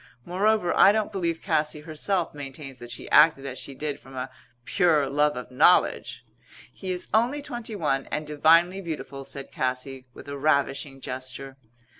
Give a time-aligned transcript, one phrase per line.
[0.25, 4.31] Moreover, I don't believe Cassy herself maintains that she acted as she did from a
[4.65, 6.25] pure love of knowledge."
[6.73, 11.55] "He is only twenty one and divinely beautiful," said Cassy, with a ravishing gesture.